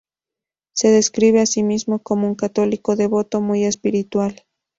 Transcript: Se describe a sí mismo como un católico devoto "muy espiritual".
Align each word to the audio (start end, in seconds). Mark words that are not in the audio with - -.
Se 0.73 0.87
describe 0.89 1.41
a 1.41 1.45
sí 1.45 1.61
mismo 1.61 1.99
como 1.99 2.25
un 2.25 2.33
católico 2.33 2.95
devoto 2.95 3.39
"muy 3.39 3.65
espiritual". 3.65 4.35